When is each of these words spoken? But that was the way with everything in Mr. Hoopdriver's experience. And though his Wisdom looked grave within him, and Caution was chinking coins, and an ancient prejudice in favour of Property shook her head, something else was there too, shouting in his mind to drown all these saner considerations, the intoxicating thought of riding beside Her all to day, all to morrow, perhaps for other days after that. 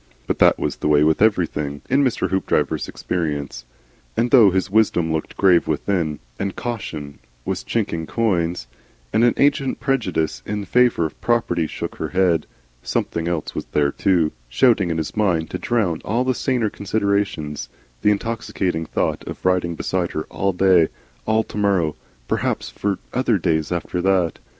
But 0.25 0.39
that 0.39 0.57
was 0.57 0.77
the 0.77 0.87
way 0.87 1.03
with 1.03 1.21
everything 1.21 1.83
in 1.87 2.03
Mr. 2.03 2.31
Hoopdriver's 2.31 2.87
experience. 2.87 3.65
And 4.17 4.31
though 4.31 4.49
his 4.49 4.71
Wisdom 4.71 5.13
looked 5.13 5.37
grave 5.37 5.67
within 5.67 5.95
him, 6.13 6.19
and 6.39 6.55
Caution 6.55 7.19
was 7.45 7.63
chinking 7.63 8.07
coins, 8.07 8.65
and 9.13 9.23
an 9.23 9.35
ancient 9.37 9.79
prejudice 9.79 10.41
in 10.43 10.65
favour 10.65 11.05
of 11.05 11.21
Property 11.21 11.67
shook 11.67 11.97
her 11.97 12.07
head, 12.09 12.47
something 12.81 13.27
else 13.27 13.53
was 13.53 13.65
there 13.73 13.91
too, 13.91 14.31
shouting 14.49 14.89
in 14.89 14.97
his 14.97 15.15
mind 15.15 15.51
to 15.51 15.59
drown 15.59 16.01
all 16.03 16.23
these 16.23 16.39
saner 16.39 16.71
considerations, 16.71 17.69
the 18.01 18.09
intoxicating 18.09 18.87
thought 18.87 19.23
of 19.27 19.45
riding 19.45 19.75
beside 19.75 20.13
Her 20.13 20.23
all 20.31 20.51
to 20.51 20.57
day, 20.87 20.91
all 21.27 21.43
to 21.43 21.57
morrow, 21.57 21.95
perhaps 22.27 22.71
for 22.71 22.97
other 23.13 23.37
days 23.37 23.71
after 23.71 24.01
that. 24.01 24.39